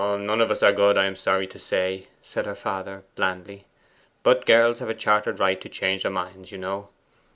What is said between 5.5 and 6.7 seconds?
to change their minds, you